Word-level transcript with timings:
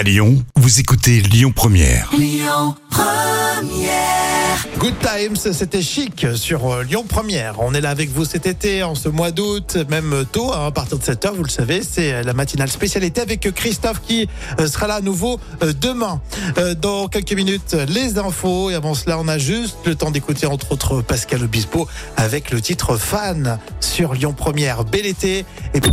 À 0.00 0.02
Lyon, 0.02 0.42
vous 0.56 0.80
écoutez 0.80 1.20
Lyon 1.20 1.52
Première. 1.54 2.10
Good 4.78 4.94
Times, 5.02 5.52
c'était 5.52 5.82
chic 5.82 6.26
sur 6.36 6.72
euh, 6.72 6.82
Lyon 6.84 7.04
Première. 7.06 7.56
On 7.60 7.74
est 7.74 7.82
là 7.82 7.90
avec 7.90 8.08
vous 8.08 8.24
cet 8.24 8.46
été, 8.46 8.82
en 8.82 8.94
ce 8.94 9.10
mois 9.10 9.30
d'août, 9.30 9.76
même 9.90 10.24
tôt, 10.32 10.54
hein, 10.54 10.68
à 10.68 10.70
partir 10.70 10.96
de 10.96 11.02
7h, 11.02 11.34
vous 11.34 11.42
le 11.42 11.50
savez, 11.50 11.82
c'est 11.82 12.22
la 12.22 12.32
matinale 12.32 12.70
spécialité 12.70 13.20
avec 13.20 13.52
Christophe 13.52 14.00
qui 14.00 14.26
euh, 14.58 14.68
sera 14.68 14.86
là 14.86 14.94
à 14.94 15.00
nouveau 15.02 15.38
euh, 15.62 15.74
demain. 15.78 16.22
Euh, 16.56 16.74
Dans 16.74 17.08
quelques 17.08 17.34
minutes, 17.34 17.76
les 17.86 18.16
infos. 18.16 18.70
Et 18.70 18.74
avant 18.76 18.94
cela, 18.94 19.18
on 19.18 19.28
a 19.28 19.36
juste 19.36 19.76
le 19.84 19.96
temps 19.96 20.10
d'écouter 20.10 20.46
entre 20.46 20.72
autres 20.72 21.02
Pascal 21.02 21.42
Obispo 21.42 21.86
avec 22.16 22.52
le 22.52 22.62
titre 22.62 22.96
Fan 22.96 23.58
sur 23.80 24.14
Lyon 24.14 24.32
Première. 24.32 24.86
Bel 24.86 25.04
été. 25.04 25.44
Et 25.74 25.80
puis, 25.82 25.92